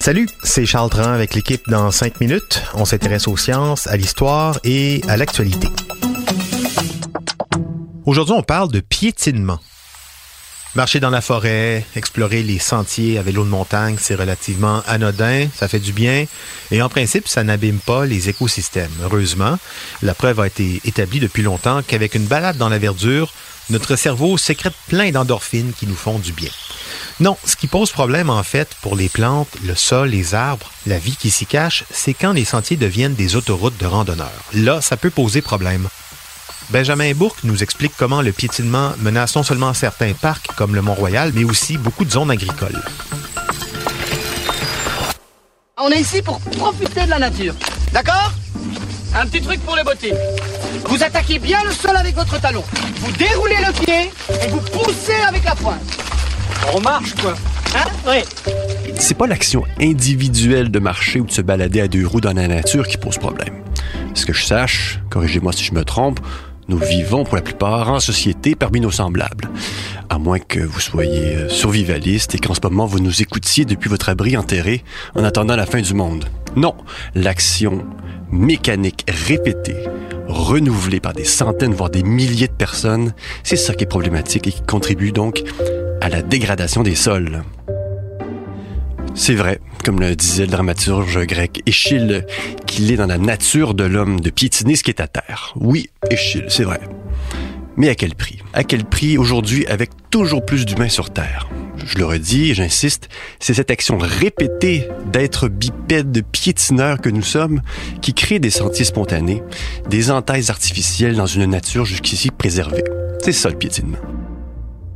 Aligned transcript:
Salut, 0.00 0.26
c'est 0.42 0.64
Charles 0.64 0.88
Tran 0.88 1.12
avec 1.12 1.34
l'équipe 1.34 1.68
dans 1.68 1.90
5 1.90 2.22
minutes. 2.22 2.62
On 2.72 2.86
s'intéresse 2.86 3.28
aux 3.28 3.36
sciences, 3.36 3.86
à 3.86 3.98
l'histoire 3.98 4.58
et 4.64 5.02
à 5.08 5.18
l'actualité. 5.18 5.68
Aujourd'hui, 8.06 8.34
on 8.34 8.42
parle 8.42 8.72
de 8.72 8.80
piétinement. 8.80 9.58
Marcher 10.74 11.00
dans 11.00 11.10
la 11.10 11.20
forêt, 11.20 11.84
explorer 11.96 12.42
les 12.42 12.58
sentiers 12.58 13.18
à 13.18 13.22
vélo 13.22 13.44
de 13.44 13.50
montagne, 13.50 13.96
c'est 14.00 14.14
relativement 14.14 14.82
anodin, 14.86 15.48
ça 15.54 15.68
fait 15.68 15.80
du 15.80 15.92
bien, 15.92 16.24
et 16.70 16.80
en 16.80 16.88
principe, 16.88 17.28
ça 17.28 17.44
n'abîme 17.44 17.78
pas 17.78 18.06
les 18.06 18.30
écosystèmes. 18.30 18.90
Heureusement, 19.02 19.58
la 20.00 20.14
preuve 20.14 20.40
a 20.40 20.46
été 20.46 20.80
établie 20.86 21.20
depuis 21.20 21.42
longtemps 21.42 21.82
qu'avec 21.86 22.14
une 22.14 22.24
balade 22.24 22.56
dans 22.56 22.70
la 22.70 22.78
verdure, 22.78 23.34
notre 23.68 23.96
cerveau 23.96 24.38
sécrète 24.38 24.72
plein 24.88 25.10
d'endorphines 25.10 25.74
qui 25.78 25.86
nous 25.86 25.94
font 25.94 26.18
du 26.18 26.32
bien. 26.32 26.50
Non, 27.22 27.36
ce 27.44 27.54
qui 27.54 27.68
pose 27.68 27.92
problème 27.92 28.30
en 28.30 28.42
fait 28.42 28.74
pour 28.80 28.96
les 28.96 29.08
plantes, 29.08 29.46
le 29.62 29.76
sol, 29.76 30.08
les 30.08 30.34
arbres, 30.34 30.72
la 30.88 30.98
vie 30.98 31.14
qui 31.14 31.30
s'y 31.30 31.46
cache, 31.46 31.84
c'est 31.88 32.14
quand 32.14 32.32
les 32.32 32.44
sentiers 32.44 32.76
deviennent 32.76 33.14
des 33.14 33.36
autoroutes 33.36 33.78
de 33.78 33.86
randonneurs. 33.86 34.42
Là, 34.54 34.80
ça 34.80 34.96
peut 34.96 35.08
poser 35.08 35.40
problème. 35.40 35.86
Benjamin 36.70 37.14
Bourque 37.14 37.44
nous 37.44 37.62
explique 37.62 37.92
comment 37.96 38.22
le 38.22 38.32
piétinement 38.32 38.90
menace 38.98 39.36
non 39.36 39.44
seulement 39.44 39.72
certains 39.72 40.14
parcs 40.14 40.48
comme 40.56 40.74
le 40.74 40.82
Mont-Royal, 40.82 41.30
mais 41.32 41.44
aussi 41.44 41.78
beaucoup 41.78 42.04
de 42.04 42.10
zones 42.10 42.32
agricoles. 42.32 42.82
On 45.78 45.92
est 45.92 46.00
ici 46.00 46.22
pour 46.22 46.40
profiter 46.40 47.04
de 47.04 47.10
la 47.10 47.20
nature. 47.20 47.54
D'accord? 47.92 48.32
Un 49.14 49.28
petit 49.28 49.42
truc 49.42 49.60
pour 49.60 49.76
les 49.76 49.84
bottines. 49.84 50.18
Vous 50.86 51.00
attaquez 51.00 51.38
bien 51.38 51.62
le 51.62 51.70
sol 51.70 51.94
avec 51.94 52.16
votre 52.16 52.40
talon. 52.40 52.64
Vous 52.96 53.12
déroulez 53.12 53.58
le 53.64 53.72
pied 53.84 54.10
et 54.44 54.48
vous 54.48 54.60
poussez 54.60 55.20
avec 55.28 55.44
la 55.44 55.54
pointe. 55.54 56.11
On 56.74 56.80
marche, 56.80 57.14
quoi. 57.14 57.34
Hein? 57.74 57.88
Oui. 58.06 58.22
C'est 58.98 59.16
pas 59.16 59.26
l'action 59.26 59.64
individuelle 59.80 60.70
de 60.70 60.78
marcher 60.78 61.20
ou 61.20 61.26
de 61.26 61.32
se 61.32 61.42
balader 61.42 61.80
à 61.80 61.88
deux 61.88 62.06
roues 62.06 62.20
dans 62.20 62.32
la 62.32 62.48
nature 62.48 62.86
qui 62.86 62.96
pose 62.96 63.18
problème. 63.18 63.54
Ce 64.14 64.26
que 64.26 64.32
je 64.32 64.44
sache, 64.44 65.00
corrigez-moi 65.10 65.52
si 65.52 65.64
je 65.64 65.74
me 65.74 65.84
trompe, 65.84 66.20
nous 66.68 66.78
vivons 66.78 67.24
pour 67.24 67.36
la 67.36 67.42
plupart 67.42 67.90
en 67.90 68.00
société 68.00 68.54
parmi 68.54 68.80
nos 68.80 68.90
semblables. 68.90 69.50
À 70.08 70.18
moins 70.18 70.38
que 70.38 70.60
vous 70.60 70.80
soyez 70.80 71.34
euh, 71.34 71.48
survivaliste 71.48 72.34
et 72.34 72.38
qu'en 72.38 72.54
ce 72.54 72.60
moment 72.62 72.86
vous 72.86 73.00
nous 73.00 73.22
écoutiez 73.22 73.64
depuis 73.64 73.90
votre 73.90 74.08
abri 74.08 74.36
enterré 74.36 74.84
en 75.14 75.24
attendant 75.24 75.56
la 75.56 75.66
fin 75.66 75.80
du 75.80 75.94
monde. 75.94 76.26
Non, 76.54 76.74
l'action 77.14 77.84
mécanique 78.30 79.04
répétée, 79.08 79.84
renouvelée 80.28 81.00
par 81.00 81.14
des 81.14 81.24
centaines 81.24 81.74
voire 81.74 81.90
des 81.90 82.02
milliers 82.02 82.48
de 82.48 82.52
personnes, 82.52 83.12
c'est 83.42 83.56
ça 83.56 83.74
qui 83.74 83.84
est 83.84 83.88
problématique 83.88 84.46
et 84.46 84.52
qui 84.52 84.62
contribue 84.62 85.12
donc 85.12 85.42
à 86.02 86.08
la 86.08 86.20
dégradation 86.20 86.82
des 86.82 86.96
sols. 86.96 87.44
C'est 89.14 89.34
vrai, 89.34 89.60
comme 89.84 90.00
le 90.00 90.16
disait 90.16 90.46
le 90.46 90.50
dramaturge 90.50 91.24
grec 91.26 91.62
Échille, 91.64 92.24
qu'il 92.66 92.90
est 92.90 92.96
dans 92.96 93.06
la 93.06 93.18
nature 93.18 93.74
de 93.74 93.84
l'homme 93.84 94.18
de 94.18 94.30
piétiner 94.30 94.74
ce 94.74 94.82
qui 94.82 94.90
est 94.90 95.00
à 95.00 95.06
terre. 95.06 95.52
Oui, 95.54 95.90
Échille, 96.10 96.46
c'est 96.48 96.64
vrai. 96.64 96.80
Mais 97.76 97.88
à 97.88 97.94
quel 97.94 98.16
prix? 98.16 98.38
À 98.52 98.64
quel 98.64 98.84
prix 98.84 99.16
aujourd'hui 99.16 99.64
avec 99.66 99.90
toujours 100.10 100.44
plus 100.44 100.66
d'humains 100.66 100.88
sur 100.88 101.10
Terre? 101.10 101.48
Je 101.86 101.96
le 101.98 102.04
redis, 102.04 102.52
j'insiste, 102.54 103.08
c'est 103.38 103.54
cette 103.54 103.70
action 103.70 103.96
répétée 103.98 104.88
d'être 105.12 105.48
bipède 105.48 106.24
piétineur 106.32 107.00
que 107.00 107.10
nous 107.10 107.22
sommes 107.22 107.60
qui 108.00 108.12
crée 108.12 108.40
des 108.40 108.50
sentiers 108.50 108.84
spontanés, 108.84 109.42
des 109.88 110.10
entailles 110.10 110.50
artificielles 110.50 111.14
dans 111.14 111.26
une 111.26 111.46
nature 111.46 111.84
jusqu'ici 111.84 112.30
préservée. 112.30 112.84
C'est 113.22 113.32
ça 113.32 113.50
le 113.50 113.56
piétinement. 113.56 113.98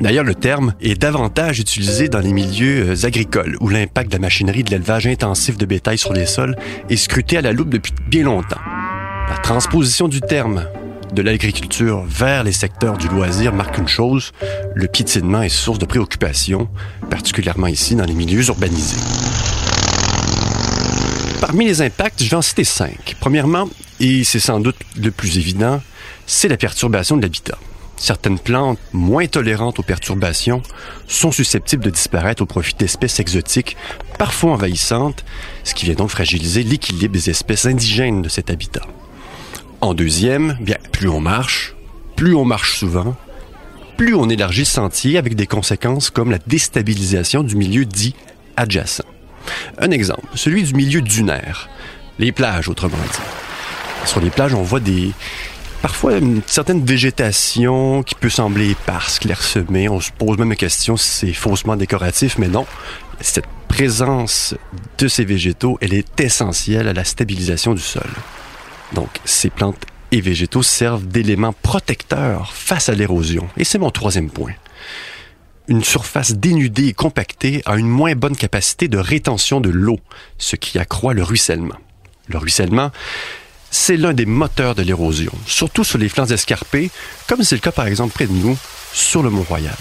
D'ailleurs, 0.00 0.24
le 0.24 0.34
terme 0.34 0.72
est 0.80 0.98
davantage 0.98 1.60
utilisé 1.60 2.08
dans 2.08 2.20
les 2.20 2.32
milieux 2.32 2.90
euh, 2.90 3.06
agricoles, 3.06 3.58
où 3.60 3.68
l'impact 3.68 4.08
de 4.08 4.16
la 4.16 4.20
machinerie 4.20 4.64
de 4.64 4.70
l'élevage 4.70 5.06
intensif 5.06 5.58
de 5.58 5.66
bétail 5.66 5.98
sur 5.98 6.14
les 6.14 6.24
sols 6.24 6.56
est 6.88 6.96
scruté 6.96 7.36
à 7.36 7.42
la 7.42 7.52
loupe 7.52 7.68
depuis 7.68 7.92
bien 8.08 8.24
longtemps. 8.24 8.60
La 9.28 9.36
transposition 9.36 10.08
du 10.08 10.22
terme 10.22 10.64
de 11.12 11.20
l'agriculture 11.20 12.04
vers 12.08 12.44
les 12.44 12.52
secteurs 12.52 12.96
du 12.96 13.08
loisir 13.08 13.52
marque 13.52 13.76
une 13.76 13.88
chose, 13.88 14.32
le 14.74 14.86
piétinement 14.86 15.42
est 15.42 15.50
source 15.50 15.78
de 15.78 15.84
préoccupation, 15.84 16.68
particulièrement 17.10 17.66
ici 17.66 17.94
dans 17.94 18.04
les 18.06 18.14
milieux 18.14 18.46
urbanisés. 18.48 18.96
Parmi 21.42 21.66
les 21.66 21.82
impacts, 21.82 22.22
je 22.22 22.30
vais 22.30 22.36
en 22.36 22.42
citer 22.42 22.64
cinq. 22.64 23.16
Premièrement, 23.20 23.68
et 23.98 24.24
c'est 24.24 24.40
sans 24.40 24.60
doute 24.60 24.76
le 24.96 25.10
plus 25.10 25.36
évident, 25.36 25.82
c'est 26.26 26.48
la 26.48 26.56
perturbation 26.56 27.16
de 27.18 27.22
l'habitat. 27.22 27.58
Certaines 28.00 28.38
plantes 28.38 28.78
moins 28.94 29.26
tolérantes 29.26 29.78
aux 29.78 29.82
perturbations 29.82 30.62
sont 31.06 31.32
susceptibles 31.32 31.84
de 31.84 31.90
disparaître 31.90 32.42
au 32.42 32.46
profit 32.46 32.74
d'espèces 32.74 33.20
exotiques, 33.20 33.76
parfois 34.18 34.52
envahissantes, 34.52 35.22
ce 35.64 35.74
qui 35.74 35.84
vient 35.84 35.96
donc 35.96 36.08
fragiliser 36.08 36.62
l'équilibre 36.62 37.12
des 37.12 37.28
espèces 37.28 37.66
indigènes 37.66 38.22
de 38.22 38.30
cet 38.30 38.48
habitat. 38.48 38.86
En 39.82 39.92
deuxième, 39.92 40.56
bien, 40.62 40.78
plus 40.92 41.10
on 41.10 41.20
marche, 41.20 41.74
plus 42.16 42.34
on 42.34 42.46
marche 42.46 42.78
souvent, 42.78 43.14
plus 43.98 44.14
on 44.14 44.30
élargit 44.30 44.62
le 44.62 44.64
sentier 44.64 45.18
avec 45.18 45.34
des 45.34 45.46
conséquences 45.46 46.08
comme 46.08 46.30
la 46.30 46.38
déstabilisation 46.38 47.42
du 47.42 47.54
milieu 47.54 47.84
dit 47.84 48.14
adjacent. 48.56 49.02
Un 49.76 49.90
exemple, 49.90 50.26
celui 50.36 50.62
du 50.62 50.72
milieu 50.72 51.02
dunaire, 51.02 51.68
les 52.18 52.32
plages 52.32 52.70
autrement 52.70 52.96
dit. 52.96 54.08
Sur 54.08 54.22
les 54.22 54.30
plages, 54.30 54.54
on 54.54 54.62
voit 54.62 54.80
des, 54.80 55.12
parfois 55.82 56.18
une 56.18 56.42
certaine 56.46 56.84
végétation 56.84 58.02
qui 58.02 58.14
peut 58.14 58.30
sembler 58.30 58.70
éparse, 58.70 59.18
clairsemée. 59.18 59.88
On 59.88 60.00
se 60.00 60.10
pose 60.10 60.38
même 60.38 60.50
la 60.50 60.56
question 60.56 60.96
si 60.96 61.08
c'est 61.08 61.32
faussement 61.32 61.76
décoratif, 61.76 62.38
mais 62.38 62.48
non. 62.48 62.66
Cette 63.20 63.46
présence 63.68 64.54
de 64.98 65.08
ces 65.08 65.24
végétaux, 65.24 65.78
elle 65.80 65.94
est 65.94 66.20
essentielle 66.20 66.88
à 66.88 66.92
la 66.92 67.04
stabilisation 67.04 67.74
du 67.74 67.82
sol. 67.82 68.08
Donc, 68.92 69.08
ces 69.24 69.50
plantes 69.50 69.84
et 70.10 70.20
végétaux 70.20 70.62
servent 70.62 71.06
d'éléments 71.06 71.52
protecteurs 71.52 72.52
face 72.52 72.88
à 72.88 72.94
l'érosion. 72.94 73.48
Et 73.56 73.64
c'est 73.64 73.78
mon 73.78 73.90
troisième 73.90 74.30
point. 74.30 74.52
Une 75.68 75.84
surface 75.84 76.32
dénudée 76.32 76.88
et 76.88 76.92
compactée 76.92 77.62
a 77.64 77.76
une 77.76 77.86
moins 77.86 78.14
bonne 78.16 78.34
capacité 78.34 78.88
de 78.88 78.98
rétention 78.98 79.60
de 79.60 79.70
l'eau, 79.70 80.00
ce 80.38 80.56
qui 80.56 80.78
accroît 80.78 81.14
le 81.14 81.22
ruissellement. 81.22 81.76
Le 82.26 82.38
ruissellement, 82.38 82.90
c'est 83.70 83.96
l'un 83.96 84.12
des 84.12 84.26
moteurs 84.26 84.74
de 84.74 84.82
l'érosion, 84.82 85.32
surtout 85.46 85.84
sur 85.84 85.98
les 85.98 86.08
flancs 86.08 86.26
escarpés, 86.26 86.90
comme 87.28 87.42
c'est 87.42 87.56
le 87.56 87.60
cas 87.60 87.72
par 87.72 87.86
exemple 87.86 88.12
près 88.12 88.26
de 88.26 88.32
nous, 88.32 88.56
sur 88.92 89.22
le 89.22 89.30
Mont-Royal. 89.30 89.76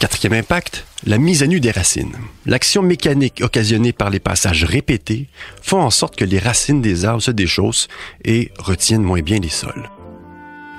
Quatrième 0.00 0.32
impact, 0.32 0.86
la 1.04 1.18
mise 1.18 1.42
à 1.42 1.46
nu 1.46 1.60
des 1.60 1.70
racines. 1.70 2.16
L'action 2.46 2.82
mécanique 2.82 3.42
occasionnée 3.42 3.92
par 3.92 4.08
les 4.08 4.18
passages 4.18 4.64
répétés 4.64 5.28
font 5.62 5.80
en 5.80 5.90
sorte 5.90 6.16
que 6.16 6.24
les 6.24 6.38
racines 6.38 6.80
des 6.80 7.04
arbres 7.04 7.22
se 7.22 7.30
déchaussent 7.30 7.88
et 8.24 8.50
retiennent 8.58 9.02
moins 9.02 9.20
bien 9.20 9.38
les 9.38 9.50
sols. 9.50 9.90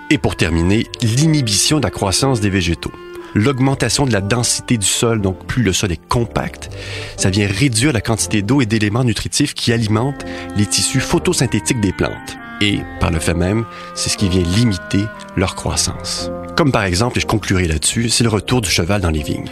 Et 0.09 0.17
pour 0.17 0.35
terminer, 0.35 0.87
l'inhibition 1.01 1.77
de 1.77 1.83
la 1.83 1.91
croissance 1.91 2.41
des 2.41 2.49
végétaux 2.49 2.91
l'augmentation 3.35 4.05
de 4.05 4.13
la 4.13 4.21
densité 4.21 4.77
du 4.77 4.85
sol, 4.85 5.21
donc 5.21 5.45
plus 5.45 5.63
le 5.63 5.73
sol 5.73 5.91
est 5.91 6.07
compact, 6.07 6.69
ça 7.17 7.29
vient 7.29 7.47
réduire 7.47 7.93
la 7.93 8.01
quantité 8.01 8.41
d'eau 8.41 8.61
et 8.61 8.65
d'éléments 8.65 9.03
nutritifs 9.03 9.53
qui 9.53 9.71
alimentent 9.73 10.25
les 10.55 10.65
tissus 10.65 10.99
photosynthétiques 10.99 11.81
des 11.81 11.93
plantes. 11.93 12.37
Et, 12.61 12.79
par 12.99 13.09
le 13.09 13.19
fait 13.19 13.33
même, 13.33 13.65
c'est 13.95 14.09
ce 14.09 14.17
qui 14.17 14.29
vient 14.29 14.43
limiter 14.43 15.05
leur 15.35 15.55
croissance. 15.55 16.29
Comme 16.55 16.71
par 16.71 16.83
exemple, 16.83 17.17
et 17.17 17.21
je 17.21 17.25
conclurai 17.25 17.67
là-dessus, 17.67 18.09
c'est 18.09 18.23
le 18.23 18.29
retour 18.29 18.61
du 18.61 18.69
cheval 18.69 19.01
dans 19.01 19.09
les 19.09 19.23
vignes. 19.23 19.49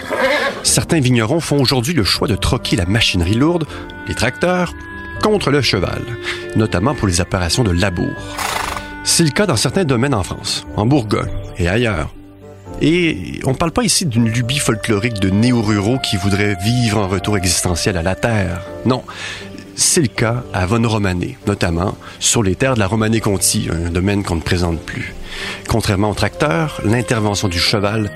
Certains 0.63 0.99
vignerons 0.99 1.39
font 1.39 1.59
aujourd'hui 1.59 1.93
le 1.93 2.03
choix 2.03 2.27
de 2.27 2.35
troquer 2.35 2.75
la 2.75 2.85
machinerie 2.85 3.33
lourde, 3.33 3.65
les 4.07 4.13
tracteurs, 4.13 4.73
contre 5.23 5.49
le 5.49 5.61
cheval, 5.61 6.03
notamment 6.55 6.93
pour 6.93 7.07
les 7.07 7.19
opérations 7.19 7.63
de 7.63 7.71
labour. 7.71 8.13
C'est 9.03 9.23
le 9.23 9.31
cas 9.31 9.47
dans 9.47 9.55
certains 9.55 9.85
domaines 9.85 10.13
en 10.13 10.23
France, 10.23 10.65
en 10.75 10.85
Bourgogne 10.85 11.31
et 11.57 11.67
ailleurs. 11.67 12.13
Et 12.81 13.41
on 13.45 13.51
ne 13.51 13.55
parle 13.55 13.71
pas 13.71 13.83
ici 13.83 14.05
d'une 14.05 14.29
lubie 14.29 14.59
folklorique 14.59 15.19
de 15.19 15.29
néo-ruraux 15.29 15.99
qui 15.99 16.17
voudraient 16.17 16.55
vivre 16.63 16.99
un 16.99 17.07
retour 17.07 17.37
existentiel 17.37 17.97
à 17.97 18.03
la 18.03 18.15
Terre. 18.15 18.61
Non, 18.85 19.03
c'est 19.75 20.01
le 20.01 20.07
cas 20.07 20.43
à 20.53 20.65
Von 20.65 20.87
Romané, 20.87 21.37
notamment 21.47 21.95
sur 22.19 22.43
les 22.43 22.55
terres 22.55 22.75
de 22.75 22.79
la 22.79 22.87
Romanée-Conti, 22.87 23.67
un 23.71 23.89
domaine 23.89 24.23
qu'on 24.23 24.35
ne 24.35 24.41
présente 24.41 24.79
plus. 24.79 25.13
Contrairement 25.67 26.11
au 26.11 26.13
tracteur, 26.13 26.81
l'intervention 26.85 27.47
du 27.47 27.59
cheval 27.59 28.11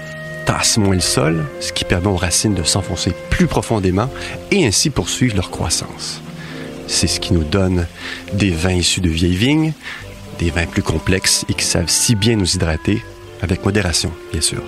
tassent 0.45 0.77
moins 0.77 0.95
le 0.95 1.01
sol, 1.01 1.45
ce 1.59 1.71
qui 1.73 1.85
permet 1.85 2.07
aux 2.07 2.17
racines 2.17 2.53
de 2.53 2.63
s'enfoncer 2.63 3.13
plus 3.29 3.47
profondément 3.47 4.09
et 4.51 4.65
ainsi 4.65 4.89
poursuivre 4.89 5.35
leur 5.35 5.51
croissance. 5.51 6.21
C'est 6.87 7.07
ce 7.07 7.19
qui 7.19 7.33
nous 7.33 7.45
donne 7.45 7.87
des 8.33 8.51
vins 8.51 8.73
issus 8.73 9.01
de 9.01 9.09
vieilles 9.09 9.35
vignes, 9.35 9.73
des 10.39 10.51
vins 10.51 10.65
plus 10.65 10.83
complexes 10.83 11.45
et 11.49 11.53
qui 11.53 11.65
savent 11.65 11.89
si 11.89 12.15
bien 12.15 12.35
nous 12.35 12.55
hydrater, 12.55 13.01
avec 13.43 13.63
modération, 13.63 14.11
bien 14.31 14.41
sûr. 14.41 14.63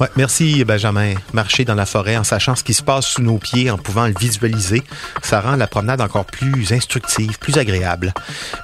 Ouais, 0.00 0.08
merci 0.16 0.64
Benjamin. 0.64 1.14
Marcher 1.32 1.64
dans 1.64 1.74
la 1.74 1.86
forêt 1.86 2.16
en 2.16 2.24
sachant 2.24 2.56
ce 2.56 2.64
qui 2.64 2.72
se 2.72 2.82
passe 2.82 3.06
sous 3.06 3.22
nos 3.22 3.38
pieds, 3.38 3.70
en 3.70 3.78
pouvant 3.78 4.06
le 4.06 4.14
visualiser, 4.18 4.82
ça 5.22 5.40
rend 5.40 5.56
la 5.56 5.66
promenade 5.66 6.00
encore 6.00 6.24
plus 6.24 6.72
instructive, 6.72 7.38
plus 7.38 7.58
agréable. 7.58 8.14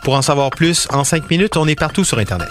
Pour 0.05 0.15
en 0.15 0.23
savoir 0.23 0.51
plus, 0.51 0.89
en 0.91 1.05
cinq 1.05 1.29
minutes, 1.31 1.57
on 1.57 1.69
est 1.69 1.79
partout 1.79 2.05
sur 2.05 2.19
Internet. 2.19 2.49